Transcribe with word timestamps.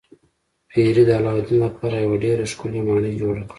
پیري 0.69 1.03
د 1.05 1.09
علاوالدین 1.19 1.59
لپاره 1.65 1.95
یوه 2.05 2.17
ډیره 2.23 2.43
ښکلې 2.51 2.81
ماڼۍ 2.87 3.13
جوړه 3.21 3.41
کړه. 3.45 3.49